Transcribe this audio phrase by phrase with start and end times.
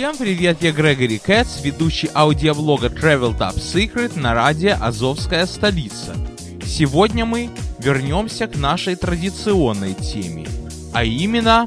[0.00, 6.16] Всем привет, я Грегори Кэтс, ведущий аудиоблога Travel Top Secret на радио «Азовская столица».
[6.64, 10.48] Сегодня мы вернемся к нашей традиционной теме,
[10.94, 11.66] а именно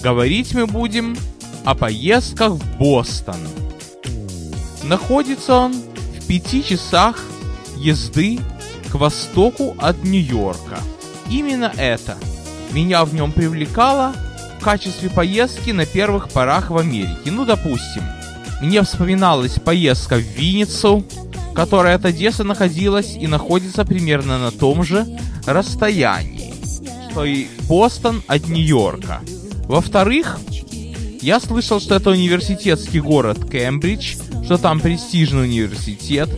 [0.00, 1.16] говорить мы будем
[1.64, 3.48] о поездках в Бостон.
[4.84, 7.20] Находится он в пяти часах
[7.76, 8.38] езды
[8.92, 10.78] к востоку от Нью-Йорка.
[11.28, 12.16] Именно это
[12.70, 14.14] меня в нем привлекало–
[14.62, 17.32] в качестве поездки на первых порах в Америке.
[17.32, 18.04] Ну, допустим,
[18.60, 21.04] мне вспоминалась поездка в Винницу,
[21.52, 25.04] которая от Одессы находилась и находится примерно на том же
[25.46, 26.54] расстоянии,
[27.10, 29.22] что и Бостон от Нью-Йорка.
[29.66, 30.38] Во-вторых,
[31.20, 36.30] я слышал, что это университетский город Кембридж, что там престижный университет.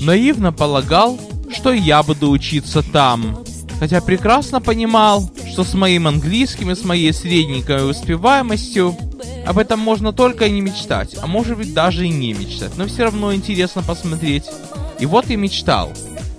[0.00, 1.20] Наивно полагал,
[1.54, 3.44] что я буду учиться там.
[3.78, 8.94] Хотя прекрасно понимал, что с моим английским и с моей средненькой успеваемостью
[9.46, 12.84] об этом можно только и не мечтать, а может быть даже и не мечтать, но
[12.84, 14.44] все равно интересно посмотреть.
[14.98, 15.94] И вот и мечтал,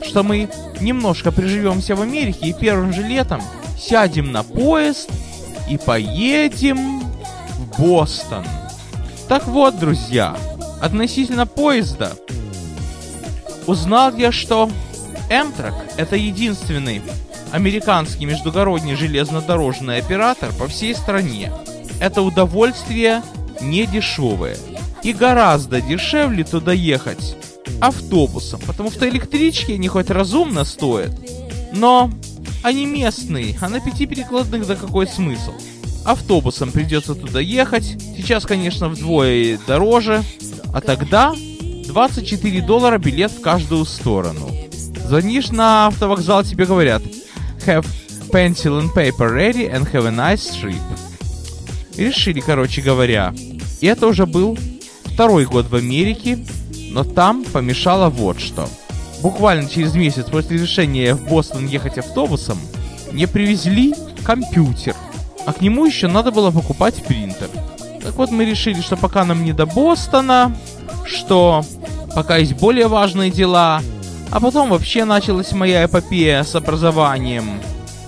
[0.07, 3.41] что мы немножко приживемся в Америке и первым же летом
[3.75, 5.09] сядем на поезд
[5.67, 8.45] и поедем в Бостон.
[9.27, 10.37] Так вот, друзья,
[10.79, 12.11] относительно поезда,
[13.65, 14.69] узнал я, что
[15.31, 17.01] Эмтрак это единственный
[17.51, 21.51] американский междугородний железнодорожный оператор по всей стране.
[21.99, 23.23] Это удовольствие
[23.61, 24.57] не дешевое.
[25.03, 27.35] И гораздо дешевле туда ехать
[27.79, 31.11] автобусом, потому что электрички они хоть разумно стоят,
[31.73, 32.11] но
[32.63, 35.53] они местные, а на пяти перекладных да какой смысл?
[36.05, 40.23] Автобусом придется туда ехать, сейчас, конечно, вдвое дороже,
[40.73, 41.33] а тогда
[41.87, 44.49] 24 доллара билет в каждую сторону.
[45.05, 47.01] Звонишь на автовокзал, тебе говорят,
[47.67, 47.85] have
[48.31, 50.81] pencil and paper ready and have a nice trip.
[51.97, 53.33] решили, короче говоря.
[53.81, 54.57] И это уже был
[55.05, 56.39] второй год в Америке,
[56.91, 58.67] но там помешало вот что.
[59.21, 62.59] Буквально через месяц после решения в Бостон ехать автобусом,
[63.11, 64.95] мне привезли компьютер,
[65.45, 67.49] а к нему еще надо было покупать принтер.
[68.03, 70.55] Так вот мы решили, что пока нам не до Бостона,
[71.05, 71.63] что
[72.13, 73.81] пока есть более важные дела,
[74.31, 77.59] а потом вообще началась моя эпопея с образованием.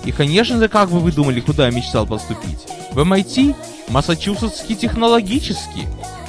[0.06, 2.60] И, конечно же, как бы вы думали, куда я мечтал поступить?
[2.92, 3.56] В MIT?
[3.90, 5.88] Массачусетский технологический.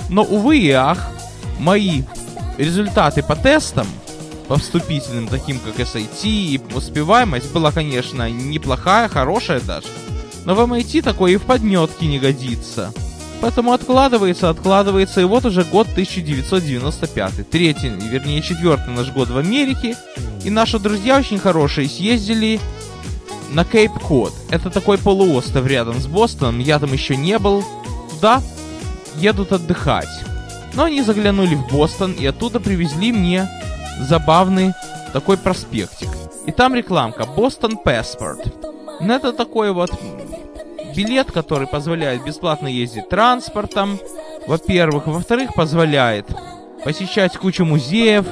[0.09, 1.11] Но, увы и ах,
[1.59, 2.03] мои
[2.59, 3.87] результаты по тестам,
[4.49, 9.87] по вступительным, таким как SAT и успеваемость, была, конечно, неплохая, хорошая даже.
[10.45, 12.93] Но в MIT такое и в подметке не годится.
[13.41, 17.49] Поэтому откладывается, откладывается, и вот уже год 1995.
[17.51, 19.97] Третий, вернее четвертый наш год в Америке.
[20.45, 22.61] И наши друзья очень хорошие съездили
[23.50, 24.33] на Кейп Код.
[24.50, 27.65] Это такой полуостров рядом с Бостоном, я там еще не был.
[28.11, 28.43] Туда
[29.17, 30.09] едут отдыхать.
[30.75, 33.49] Но они заглянули в Бостон и оттуда привезли мне
[34.00, 34.73] забавный
[35.12, 36.09] такой проспектик.
[36.47, 38.53] И там рекламка Бостон Passport.
[39.00, 39.91] Ну, это такой вот
[40.95, 43.99] билет, который позволяет бесплатно ездить транспортом,
[44.47, 45.06] во-первых.
[45.06, 46.27] Во-вторых, позволяет
[46.84, 48.27] посещать кучу музеев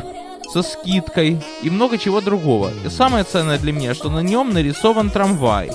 [0.53, 2.71] со скидкой и много чего другого.
[2.85, 5.71] И самое ценное для меня, что на нем нарисован трамвай.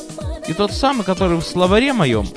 [0.47, 2.27] И тот самый, который в словаре моем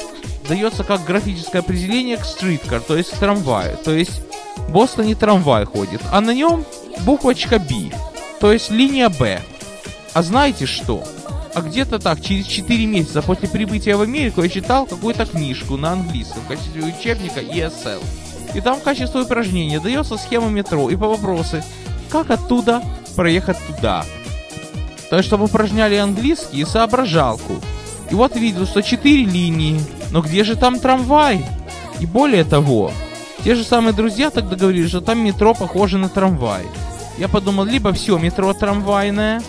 [0.49, 3.77] дается как графическое определение к стриткар, то есть к трамваю.
[3.79, 4.23] То есть
[4.57, 6.65] в Бостоне трамвай ходит, а на нем
[7.01, 7.91] буквочка B,
[8.41, 9.41] то есть линия Б.
[10.13, 11.05] А знаете что?
[11.57, 15.93] А где-то так, через 4 месяца после прибытия в Америку я читал какую-то книжку на
[15.93, 18.05] английском в качестве учебника ESL.
[18.53, 21.65] И там в качестве упражнения дается схема метро и по вопросы,
[22.11, 22.83] как оттуда
[23.17, 24.05] проехать туда.
[25.09, 27.55] То есть, чтобы упражняли английский и соображалку.
[28.11, 29.81] И вот видел, что 4 линии,
[30.11, 31.43] но где же там трамвай?
[32.01, 32.93] И более того,
[33.45, 36.67] те же самые друзья тогда говорили, что там метро похоже на трамвай.
[37.17, 39.41] Я подумал, либо все метро трамвайное,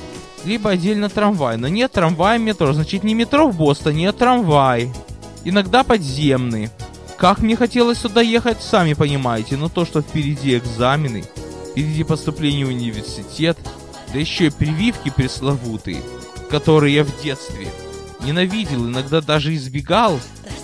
[0.45, 1.57] либо отдельно трамвай.
[1.57, 4.92] Но нет трамвая метро, значит не метро в Бостоне, а трамвай.
[5.44, 6.69] Иногда подземный.
[7.18, 11.24] Как мне хотелось сюда ехать, сами понимаете, но то, что впереди экзамены,
[11.72, 13.57] впереди поступление в университет,
[14.13, 16.01] да еще и прививки пресловутые,
[16.50, 17.69] которые я в детстве
[18.22, 20.19] ненавидел, иногда даже избегал,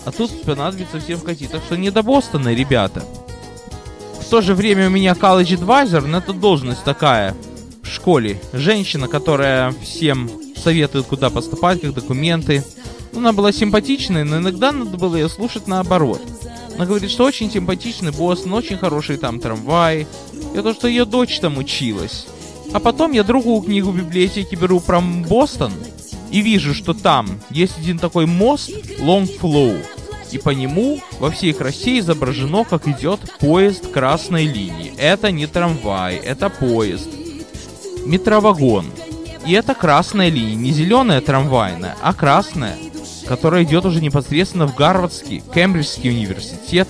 [0.06, 1.52] а тут понадобится всем вкатить.
[1.52, 3.04] Так что не до Бостона, ребята.
[4.20, 7.36] В то же время у меня college advisor, но это должность такая
[7.94, 8.40] школе.
[8.52, 12.64] Женщина, которая всем советует, куда поступать, как документы.
[13.16, 16.22] Она была симпатичной, но иногда надо было ее слушать наоборот.
[16.76, 20.08] Она говорит, что очень симпатичный босс, но очень хороший там трамвай.
[20.56, 22.26] И то, что ее дочь там училась.
[22.74, 25.72] А потом я другую книгу в библиотеке беру про Бостон
[26.32, 29.86] и вижу, что там есть один такой мост Longflow.
[30.32, 34.94] И по нему во всей красе изображено, как идет поезд красной линии.
[34.98, 37.08] Это не трамвай, это поезд.
[38.06, 38.86] Метровагон.
[39.46, 42.78] И это красная линия, не зеленая трамвайная, а красная,
[43.28, 46.88] которая идет уже непосредственно в Гарвардский, Кембриджский университет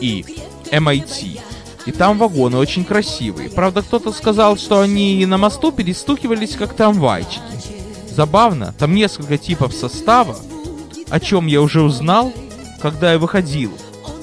[0.00, 0.24] и
[0.70, 1.40] MIT.
[1.86, 3.50] И там вагоны очень красивые.
[3.50, 7.40] Правда, кто-то сказал, что они на мосту перестукивались как трамвайчики.
[8.10, 10.36] Забавно, там несколько типов состава,
[11.08, 12.32] о чем я уже узнал,
[12.82, 13.72] когда я выходил,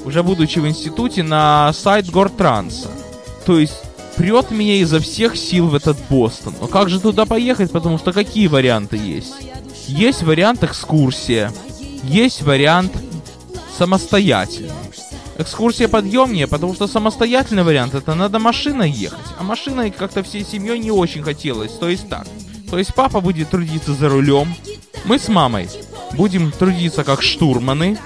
[0.05, 2.89] уже будучи в институте, на сайт Гортранса.
[3.45, 3.81] То есть
[4.17, 6.53] прет меня изо всех сил в этот Бостон.
[6.59, 9.33] Но как же туда поехать, потому что какие варианты есть?
[9.87, 11.51] Есть вариант экскурсия,
[12.03, 12.91] есть вариант
[13.77, 14.71] самостоятельный.
[15.37, 19.19] Экскурсия подъемнее, потому что самостоятельный вариант это надо машиной ехать.
[19.37, 21.73] А машиной как-то всей семьей не очень хотелось.
[21.73, 22.25] То есть так.
[22.69, 24.55] То есть папа будет трудиться за рулем.
[25.03, 25.69] Мы с мамой
[26.13, 27.97] будем трудиться как штурманы.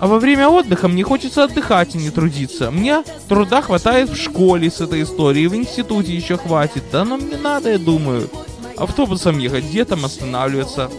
[0.00, 2.70] А во время отдыха мне хочется отдыхать и не трудиться.
[2.70, 6.84] Мне труда хватает в школе с этой историей, в институте еще хватит.
[6.92, 8.30] Да но мне надо, я думаю,
[8.76, 10.90] автобусом ехать, где там останавливаться.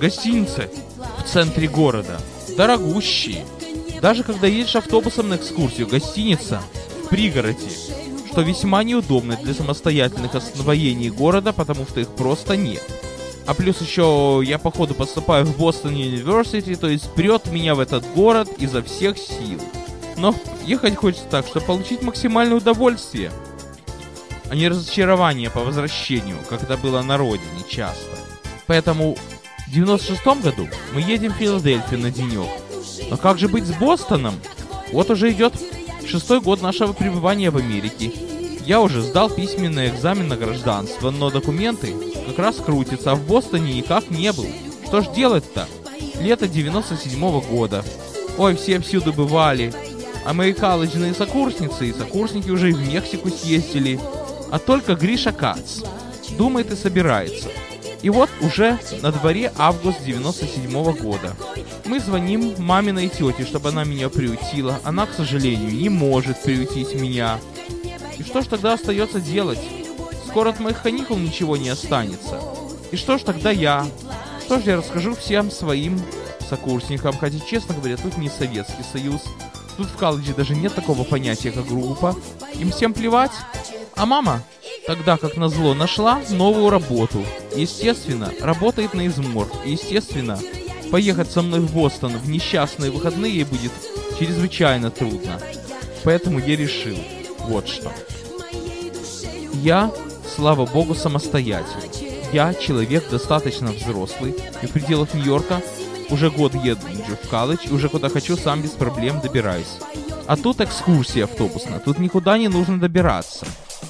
[0.00, 0.70] Гостиницы
[1.18, 2.20] в центре города.
[2.56, 3.44] Дорогущие.
[4.00, 6.60] Даже когда едешь автобусом на экскурсию, гостиница
[7.04, 7.70] в пригороде,
[8.30, 12.82] что весьма неудобно для самостоятельных освоений города, потому что их просто нет.
[13.46, 18.04] А плюс еще я походу поступаю в Бостон Университи, то есть прет меня в этот
[18.14, 19.60] город изо всех сил.
[20.16, 23.30] Но ехать хочется так, чтобы получить максимальное удовольствие,
[24.48, 28.16] а не разочарование по возвращению, как это было на родине часто.
[28.66, 29.16] Поэтому
[29.66, 32.48] в 96 году мы едем в Филадельфию на денек,
[33.10, 34.34] но как же быть с Бостоном?
[34.92, 35.54] Вот уже идет
[36.06, 38.12] шестой год нашего пребывания в Америке.
[38.64, 43.74] Я уже сдал письменный экзамен на гражданство, но документы как раз крутятся, а в Бостоне
[43.74, 44.46] никак не был.
[44.86, 45.66] Что ж делать-то?
[46.20, 47.84] Лето 97 -го года.
[48.38, 49.72] Ой, все всюду бывали.
[50.24, 54.00] А мои колледжные сокурсницы и сокурсники уже и в Мексику съездили.
[54.50, 55.82] А только Гриша Кац.
[56.38, 57.48] Думает и собирается.
[58.02, 61.34] И вот уже на дворе август 97 -го года.
[61.86, 64.78] Мы звоним маминой тете, чтобы она меня приютила.
[64.84, 67.38] Она, к сожалению, не может приютить меня.
[68.18, 69.58] И что ж тогда остается делать?
[70.34, 72.40] Скоро от моих каникул ничего не останется.
[72.90, 73.86] И что ж тогда я?
[74.44, 76.02] Что ж я расскажу всем своим
[76.50, 79.22] сокурсникам, хотя, честно говоря, тут не Советский Союз.
[79.76, 82.16] Тут в колледже даже нет такого понятия, как группа.
[82.54, 83.30] Им всем плевать.
[83.94, 84.42] А мама
[84.88, 87.24] тогда, как назло, нашла новую работу.
[87.54, 89.48] Естественно, работает на измор.
[89.64, 90.36] Естественно,
[90.90, 93.70] поехать со мной в Бостон в несчастные выходные будет
[94.18, 95.38] чрезвычайно трудно.
[96.02, 96.98] Поэтому я решил
[97.46, 97.92] вот что.
[99.62, 99.92] Я,
[100.34, 101.90] слава богу, самостоятельный.
[102.32, 105.62] Я человек достаточно взрослый и в пределах Нью-Йорка
[106.10, 106.86] уже год еду
[107.22, 109.78] в колледж и уже куда хочу сам без проблем добираюсь.
[110.26, 113.46] А тут экскурсия автобусная, тут никуда не нужно добираться.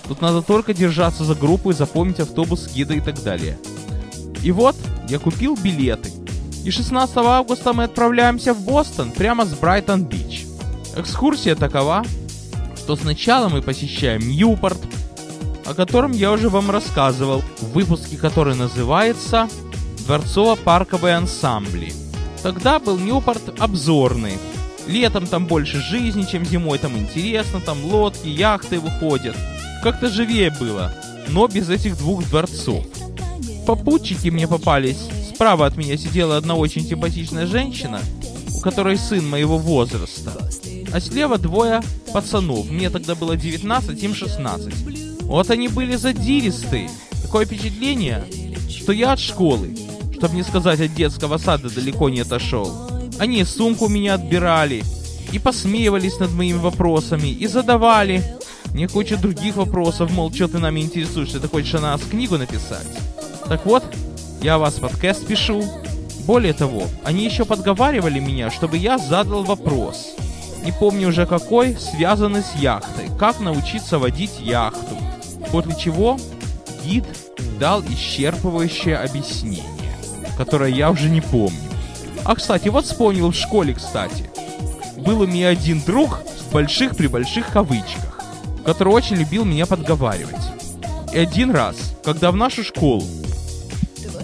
[0.06, 3.58] Тут надо только держаться за группу и запомнить автобус, гида и так далее.
[4.42, 4.76] И вот,
[5.08, 6.10] я купил билеты.
[6.64, 10.46] И 16 августа мы отправляемся в Бостон, прямо с Брайтон-Бич.
[10.96, 12.04] Экскурсия такова,
[12.76, 14.78] что сначала мы посещаем Ньюпорт,
[15.64, 19.48] о котором я уже вам рассказывал, в выпуске, который называется
[20.06, 21.92] «Дворцово-парковые ансамбли».
[22.42, 24.34] Тогда был Ньюпорт обзорный.
[24.86, 29.34] Летом там больше жизни, чем зимой, там интересно, там лодки, яхты выходят.
[29.82, 30.92] Как-то живее было,
[31.28, 32.84] но без этих двух дворцов.
[33.66, 35.08] Попутчики мне попались.
[35.34, 38.00] Справа от меня сидела одна очень симпатичная женщина,
[38.54, 40.32] у которой сын моего возраста.
[40.92, 41.80] А слева двое
[42.12, 42.70] пацанов.
[42.70, 45.03] Мне тогда было 19, им 16.
[45.24, 46.90] Вот они были задиристые.
[47.22, 48.24] Такое впечатление,
[48.68, 49.76] что я от школы,
[50.16, 52.72] чтобы не сказать от детского сада, далеко не отошел.
[53.18, 54.84] Они сумку меня отбирали,
[55.34, 58.22] и посмеивались над моими вопросами, и задавали
[58.72, 62.86] Мне куча других вопросов, мол, что ты нами интересуешься, ты хочешь о нас книгу написать?
[63.48, 63.84] Так вот,
[64.42, 65.64] я вас подкаст пишу.
[66.26, 70.14] Более того, они еще подговаривали меня, чтобы я задал вопрос.
[70.64, 73.10] Не помню уже какой, связанный с яхтой.
[73.18, 74.96] Как научиться водить яхту.
[75.54, 76.18] После чего
[76.84, 77.04] гид
[77.60, 79.62] дал исчерпывающее объяснение,
[80.36, 81.56] которое я уже не помню.
[82.24, 84.28] А, кстати, вот вспомнил в школе, кстати.
[84.96, 88.20] Был у меня один друг в больших при больших кавычках,
[88.66, 90.42] который очень любил меня подговаривать.
[91.12, 93.04] И один раз, когда в нашу школу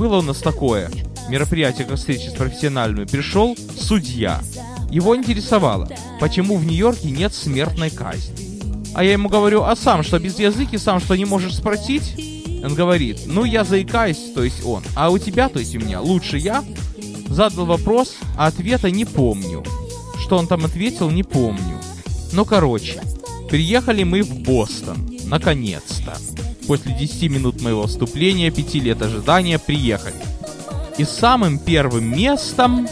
[0.00, 0.90] было у нас такое
[1.28, 4.40] мероприятие, как встреча с профессиональными, пришел судья.
[4.90, 8.49] Его интересовало, почему в Нью-Йорке нет смертной казни.
[8.94, 12.14] А я ему говорю, а сам что, без языки, сам что, не можешь спросить?
[12.62, 16.00] Он говорит, ну я заикаюсь, то есть он, а у тебя, то есть у меня,
[16.00, 16.64] лучше я?
[17.28, 19.64] Задал вопрос, а ответа не помню.
[20.18, 21.80] Что он там ответил, не помню.
[22.32, 23.00] Ну короче,
[23.48, 26.16] приехали мы в Бостон, наконец-то
[26.70, 30.14] после 10 минут моего вступления, 5 лет ожидания, приехали.
[30.98, 32.86] И самым первым местом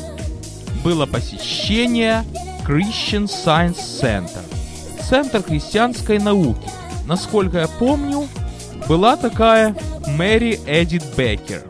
[0.83, 2.25] было посещение
[2.67, 4.48] Christian Science Center.
[5.09, 6.69] Центр христианской науки.
[7.07, 8.29] Насколько я помню,
[8.89, 9.75] была такая
[10.07, 11.63] Мэри Эдит Беккер,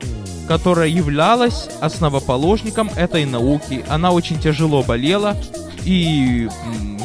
[0.48, 3.84] которая являлась основоположником этой науки.
[3.88, 5.36] Она очень тяжело болела
[5.84, 6.48] и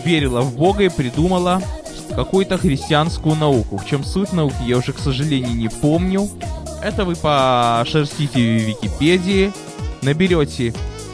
[0.03, 1.61] верила в Бога и придумала
[2.15, 3.77] какую-то христианскую науку.
[3.77, 6.27] В чем суть науки, я уже, к сожалению, не помню.
[6.83, 9.53] Это вы пошерстите в Википедии,
[10.01, 10.73] наберете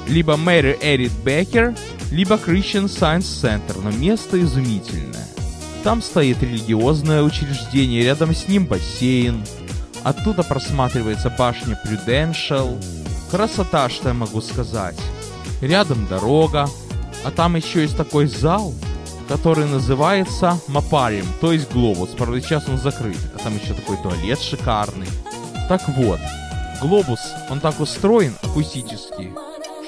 [0.10, 1.76] либо Мэри Эрит Беккер,
[2.12, 5.28] либо Christian Science Center, но место изумительное.
[5.84, 9.46] Там стоит религиозное учреждение, рядом с ним бассейн.
[10.04, 12.84] Оттуда просматривается башня Prudential.
[13.32, 14.98] Красота, что я могу сказать.
[15.62, 16.68] Рядом дорога,
[17.24, 18.74] а там еще есть такой зал,
[19.28, 22.10] который называется Мапарием, то есть Глобус.
[22.18, 23.18] Правда, сейчас он закрыт.
[23.36, 25.08] А там еще такой туалет шикарный.
[25.68, 26.20] Так вот,
[26.82, 29.32] Глобус, он так устроен акустически,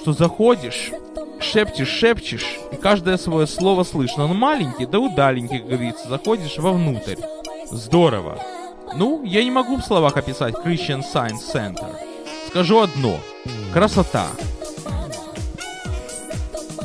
[0.01, 0.91] что заходишь,
[1.39, 4.25] шепчешь, шепчешь, и каждое свое слово слышно.
[4.25, 7.17] Он маленький, да удаленький, как говорится, заходишь вовнутрь.
[7.69, 8.39] Здорово.
[8.95, 11.95] Ну, я не могу в словах описать Christian Science Center.
[12.47, 13.19] Скажу одно.
[13.71, 14.27] Красота.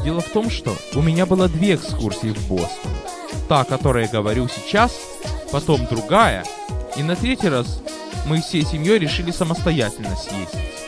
[0.05, 2.93] Дело в том, что у меня было две экскурсии в Бостон.
[3.49, 4.93] Та, о которой я говорю сейчас,
[5.51, 6.45] потом другая,
[6.97, 7.83] и на третий раз
[8.27, 10.86] мы всей семьей решили самостоятельно съездить.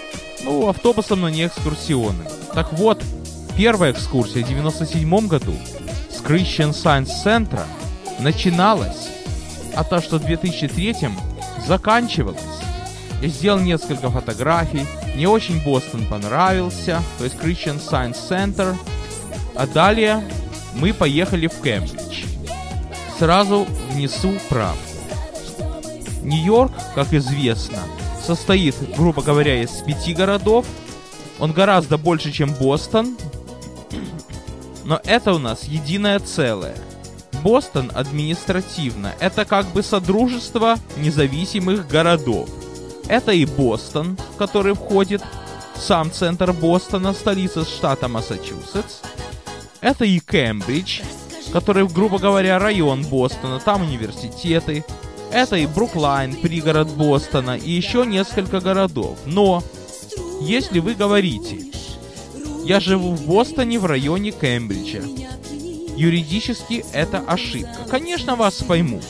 [0.48, 2.26] Ну, автобусом, но не экскурсионным.
[2.54, 3.02] Так вот,
[3.56, 5.52] первая экскурсия в 97 году
[6.10, 7.60] с Christian Science Center
[8.18, 9.08] начиналась,
[9.74, 11.10] а та, что в 2003
[11.66, 12.40] заканчивалась.
[13.20, 18.74] Я сделал несколько фотографий, мне очень Бостон понравился, то есть Christian Science Center–
[19.58, 20.22] а далее
[20.76, 22.26] мы поехали в Кембридж.
[23.18, 24.78] Сразу внесу правку.
[26.22, 27.78] Нью-Йорк, как известно,
[28.28, 30.66] состоит, грубо говоря, из пяти городов.
[31.38, 33.16] Он гораздо больше, чем Бостон.
[34.84, 36.76] Но это у нас единое целое.
[37.42, 42.50] Бостон административно это как бы содружество независимых городов.
[43.08, 45.22] Это и Бостон, в который входит
[45.74, 49.00] сам центр Бостона, столица штата Массачусетс,
[49.80, 51.00] это и Кембридж,
[51.50, 54.84] который, грубо говоря, район Бостона, там университеты.
[55.30, 59.18] Это и Бруклайн, пригород Бостона, и еще несколько городов.
[59.26, 59.62] Но,
[60.40, 61.60] если вы говорите,
[62.64, 65.02] я живу в Бостоне в районе Кембриджа,
[65.96, 67.86] юридически это ошибка.
[67.90, 69.04] Конечно, вас поймут.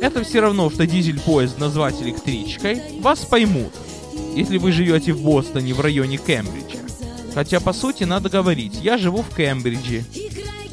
[0.00, 3.72] Это все равно, что дизель-поезд назвать электричкой, вас поймут,
[4.36, 6.78] если вы живете в Бостоне в районе Кембриджа.
[7.34, 10.04] Хотя, по сути, надо говорить, я живу в Кембридже,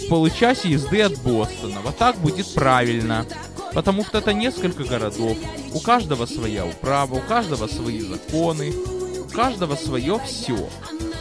[0.06, 1.82] в получасе езды от Бостона.
[1.84, 3.26] Вот так будет правильно.
[3.76, 5.38] Потому что это несколько городов,
[5.74, 8.74] у каждого своя управа, у каждого свои законы,
[9.20, 10.70] у каждого свое все.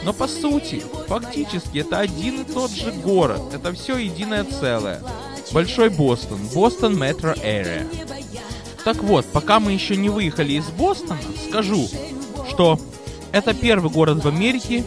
[0.05, 5.01] Но по сути, фактически это один и тот же город, это все единое целое.
[5.51, 7.85] Большой Бостон, Бостон Метро Area.
[8.85, 11.19] Так вот, пока мы еще не выехали из Бостона,
[11.49, 11.89] скажу,
[12.49, 12.79] что
[13.33, 14.85] это первый город в Америке,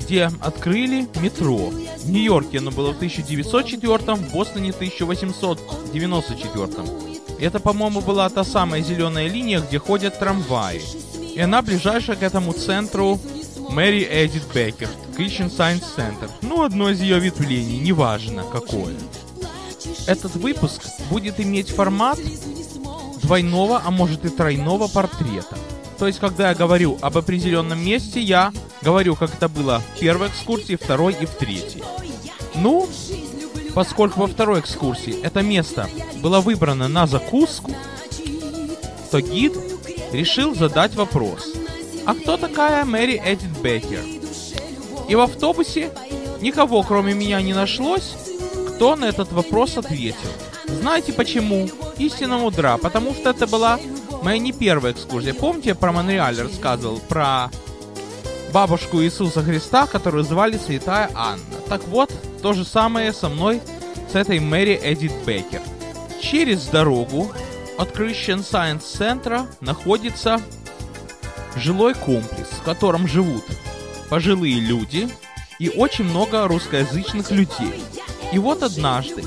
[0.00, 1.70] где открыли метро.
[1.98, 7.09] В Нью-Йорке оно было в 1904, в Бостоне в 1894.
[7.40, 10.82] Это, по-моему, была та самая зеленая линия, где ходят трамваи.
[11.34, 13.18] И она ближайшая к этому центру
[13.70, 16.30] Мэри Эдит Беккер, Christian Science Center.
[16.42, 18.94] Ну, одно из ее ветвлений, неважно какое.
[20.06, 22.18] Этот выпуск будет иметь формат
[23.22, 25.56] двойного, а может и тройного портрета.
[25.98, 30.28] То есть, когда я говорю об определенном месте, я говорю, как это было в первой
[30.28, 31.84] экскурсии, второй и в третьей.
[32.54, 32.88] Ну,
[33.74, 37.72] Поскольку во второй экскурсии это место было выбрано на закуску,
[39.10, 39.56] то гид
[40.12, 41.46] решил задать вопрос.
[42.06, 44.04] А кто такая Мэри Эдит Беккер?
[45.08, 45.90] И в автобусе
[46.40, 48.14] никого, кроме меня, не нашлось,
[48.68, 50.30] кто на этот вопрос ответил.
[50.66, 51.68] Знаете почему?
[51.98, 53.78] Истина мудра, потому что это была
[54.22, 55.34] моя не первая экскурсия.
[55.34, 57.50] Помните, я про Монреаль рассказывал, про
[58.52, 61.42] бабушку Иисуса Христа, которую звали Святая Анна.
[61.68, 62.10] Так вот,
[62.40, 63.60] то же самое со мной,
[64.10, 65.62] с этой Мэри Эдит Беккер.
[66.20, 67.30] Через дорогу
[67.78, 70.40] от Christian Science Center находится
[71.56, 73.44] жилой комплекс, в котором живут
[74.08, 75.08] пожилые люди
[75.58, 77.82] и очень много русскоязычных людей.
[78.32, 79.24] И вот однажды,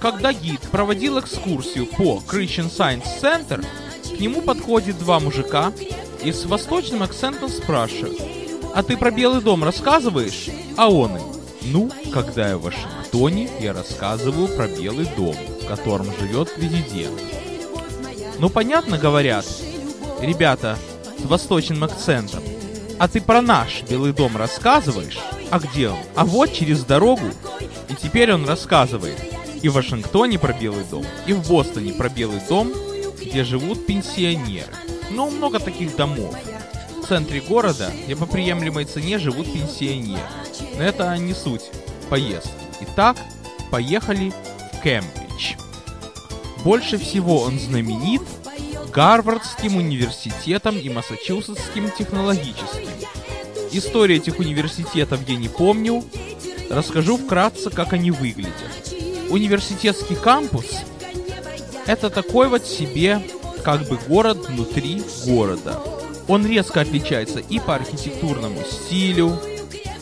[0.00, 3.64] когда гид проводил экскурсию по Christian Science Center,
[4.16, 5.72] к нему подходит два мужика
[6.22, 8.20] и с восточным акцентом спрашивают,
[8.74, 11.35] «А ты про Белый дом рассказываешь?» А он им,
[11.66, 17.20] «Ну, когда я в Вашингтоне, я рассказываю про Белый дом, в котором живет президент».
[18.38, 19.46] Ну, понятно, говорят,
[20.20, 20.78] ребята
[21.18, 22.42] с восточным акцентом.
[22.98, 25.18] А ты про наш Белый дом рассказываешь?
[25.50, 25.98] А где он?
[26.14, 27.26] А вот через дорогу.
[27.88, 29.18] И теперь он рассказывает
[29.62, 32.72] и в Вашингтоне про Белый дом, и в Бостоне про Белый дом,
[33.20, 34.72] где живут пенсионеры.
[35.10, 36.34] Ну, много таких домов.
[37.08, 40.22] Центре города, где по приемлемой цене живут пенсионеры.
[40.76, 41.70] Но это не суть
[42.10, 42.50] поездки.
[42.80, 43.16] Итак,
[43.70, 44.32] поехали
[44.72, 45.54] в Кембридж.
[46.64, 48.22] Больше всего он знаменит
[48.92, 52.88] Гарвардским университетом и Массачусетским технологическим.
[53.70, 56.02] Историю этих университетов я не помню,
[56.70, 58.94] расскажу вкратце, как они выглядят.
[59.30, 60.66] Университетский кампус–
[61.86, 63.22] это такой вот себе
[63.62, 65.80] как бы город внутри города.
[66.28, 69.38] Он резко отличается и по архитектурному стилю,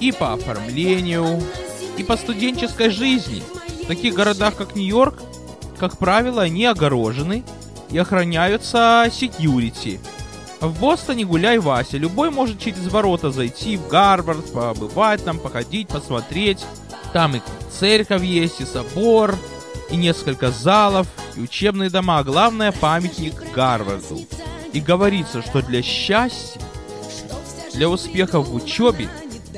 [0.01, 1.43] и по оформлению,
[1.97, 3.43] и по студенческой жизни.
[3.83, 5.23] В таких городах, как Нью-Йорк,
[5.79, 7.45] как правило, они огорожены
[7.91, 10.01] и охраняются секьюрити.
[10.61, 16.65] В Бостоне гуляй Вася, любой может через ворота зайти в Гарвард, побывать там, походить, посмотреть.
[17.13, 19.37] Там и церковь есть, и собор,
[19.91, 21.07] и несколько залов,
[21.37, 24.21] и учебные дома, главное памятник Гарварду.
[24.75, 26.61] И говорится, что для счастья,
[27.73, 29.09] для успеха в учебе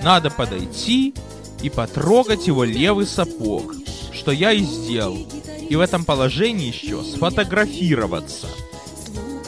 [0.02, 1.14] надо подойти
[1.62, 3.74] и потрогать его левый сапог,
[4.12, 5.26] что я и сделал.
[5.68, 8.46] И в этом положении еще сфотографироваться.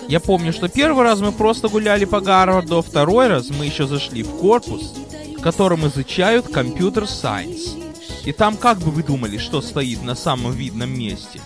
[0.08, 3.86] Я помню, что первый раз мы просто гуляли по Гарварду, а второй раз мы еще
[3.86, 4.94] зашли в корпус,
[5.36, 7.76] в котором изучают компьютер сайенс.
[8.24, 11.42] И там как бы вы думали, что стоит на самом видном месте?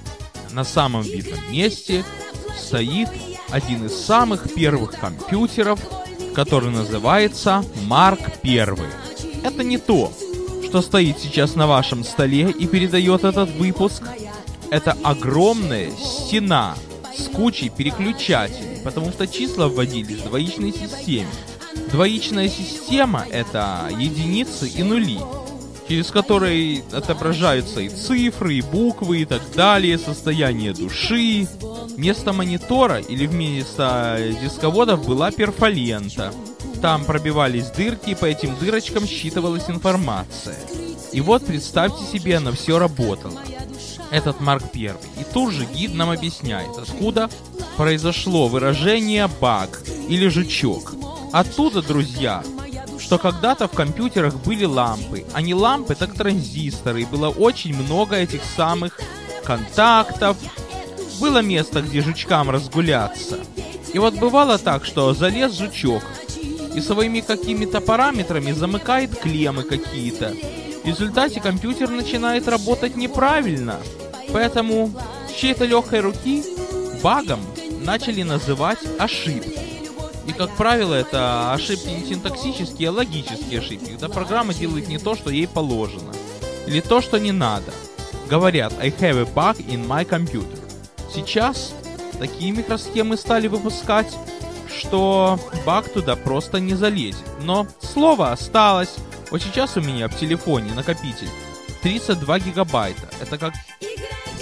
[0.52, 2.04] На самом видном месте
[2.56, 3.08] стоит
[3.52, 5.78] один из самых первых компьютеров,
[6.34, 8.66] который называется Марк I.
[9.44, 10.12] Это не то,
[10.64, 14.02] что стоит сейчас на вашем столе и передает этот выпуск,
[14.70, 16.74] это огромная стена
[17.14, 21.28] с кучей переключателей, потому что числа вводились в двоичной системе.
[21.90, 25.18] Двоичная система— это единицы и нули,
[25.88, 31.46] через которые отображаются и цифры, и буквы, и так далее, состояние души.
[31.96, 36.32] Вместо монитора или вместо дисководов была перфолента.
[36.80, 40.58] Там пробивались дырки, и по этим дырочкам считывалась информация.
[41.12, 43.40] И вот представьте себе, она все работала.
[44.10, 45.04] Этот Марк Первый.
[45.20, 47.30] И тут же гид нам объясняет, откуда
[47.76, 50.94] произошло выражение «баг» или «жучок».
[51.32, 52.42] Оттуда, друзья,
[52.98, 58.16] что когда-то в компьютерах были лампы, а не лампы, так транзисторы, и было очень много
[58.16, 58.98] этих самых
[59.44, 60.36] контактов.
[61.20, 63.38] Было место, где жучкам разгуляться.
[63.92, 66.02] И вот бывало так, что залез жучок,
[66.74, 70.34] и своими какими-то параметрами замыкает клеммы какие-то.
[70.82, 73.78] В результате компьютер начинает работать неправильно.
[74.32, 74.90] Поэтому
[75.28, 76.42] с чьей-то легкой руки
[77.02, 77.40] багом
[77.84, 79.58] начали называть ошибки.
[80.26, 85.14] И, как правило, это ошибки не синтаксические, а логические ошибки, когда программа делает не то,
[85.14, 86.12] что ей положено.
[86.66, 87.72] Или то, что не надо.
[88.30, 90.61] Говорят, I have a bug in my computer.
[91.14, 91.74] Сейчас
[92.18, 94.12] такие микросхемы стали выпускать
[94.72, 97.22] что баг туда просто не залезет.
[97.40, 98.94] Но слово осталось.
[99.30, 101.28] Вот сейчас у меня в телефоне накопитель
[101.82, 103.08] 32 гигабайта.
[103.20, 103.54] Это как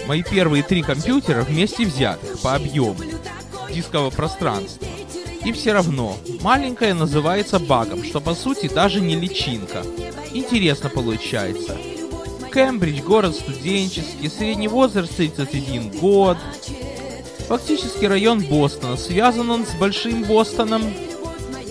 [0.07, 2.99] мои первые три компьютера вместе взятых по объему
[3.71, 4.87] дискового пространства.
[5.45, 9.83] И все равно, маленькая называется багом, что по сути даже не личинка.
[10.33, 11.77] Интересно получается.
[12.51, 16.37] Кембридж, город студенческий, средний возраст 31 год,
[17.51, 18.97] Фактически район Бостона.
[18.97, 20.83] Связан он с Большим Бостоном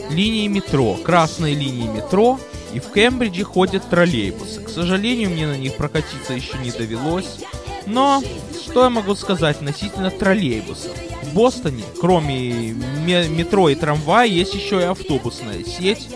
[0.09, 2.37] линией метро, красной линией метро,
[2.73, 4.61] И в Кембридже ходят троллейбусы.
[4.61, 7.37] К сожалению, мне на них прокатиться еще не довелось.
[7.85, 8.21] Но
[8.61, 10.91] что я могу сказать относительно троллейбусов?
[11.23, 16.09] В Бостоне, кроме метро и трамвая, есть еще и автобусная сеть.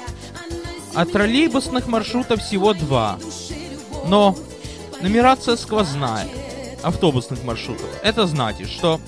[0.94, 3.18] А троллейбусных маршрутов всего два.
[4.08, 4.36] Но
[5.04, 6.28] нумерация сквозная
[6.82, 7.86] автобусных маршрутов.
[8.04, 9.02] Это значит, что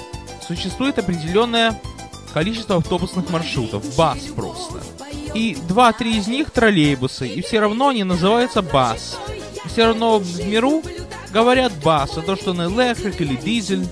[0.45, 1.81] существует определенное
[2.33, 4.81] количество автобусных маршрутов, бас просто.
[5.33, 9.17] И два-три из них троллейбусы, и все равно они называются бас.
[9.67, 10.83] Все равно в миру
[11.31, 13.87] говорят бас, а то, что он электрик или дизель,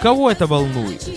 [0.00, 1.08] кого это волнует?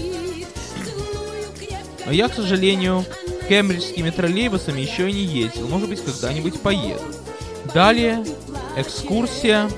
[2.05, 3.05] Но я, к сожалению,
[3.49, 7.03] кембриджскими троллейбусами еще и не ездил, может быть, когда-нибудь поеду.
[7.73, 8.23] Далее
[8.77, 9.69] экскурсия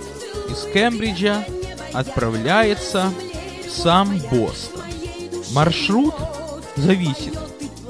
[0.52, 1.46] из Кембриджа
[1.94, 3.12] отправляется
[3.66, 4.82] в сам Бостон.
[5.54, 6.14] Маршрут
[6.76, 7.38] зависит,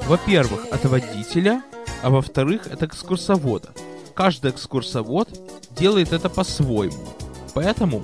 [0.06, 1.62] во-первых, от водителя,
[2.02, 3.70] а во-вторых, от экскурсовода.
[4.14, 5.28] Каждый экскурсовод
[5.76, 7.08] делает это по-своему.
[7.54, 8.02] Поэтому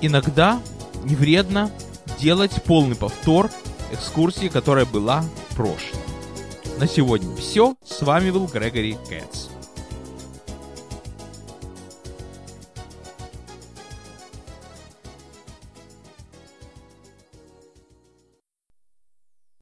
[0.00, 0.60] иногда
[1.04, 1.70] не вредно
[2.18, 3.50] делать полный повтор
[3.92, 6.00] экскурсии, которая была в прошлом.
[6.78, 7.74] На сегодня все.
[7.84, 9.47] С вами был Грегори Кэтс.